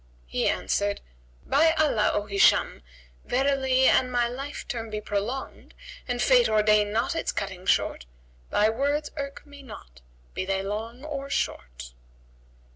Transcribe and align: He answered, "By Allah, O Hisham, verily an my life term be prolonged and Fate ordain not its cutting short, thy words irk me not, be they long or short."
He 0.25 0.47
answered, 0.49 0.99
"By 1.45 1.73
Allah, 1.73 2.09
O 2.15 2.25
Hisham, 2.25 2.81
verily 3.23 3.85
an 3.85 4.09
my 4.09 4.27
life 4.27 4.67
term 4.67 4.89
be 4.89 4.99
prolonged 4.99 5.75
and 6.07 6.19
Fate 6.19 6.49
ordain 6.49 6.91
not 6.91 7.15
its 7.15 7.31
cutting 7.31 7.67
short, 7.67 8.07
thy 8.49 8.67
words 8.67 9.11
irk 9.15 9.45
me 9.45 9.61
not, 9.61 10.01
be 10.33 10.43
they 10.43 10.63
long 10.63 11.03
or 11.05 11.29
short." 11.29 11.93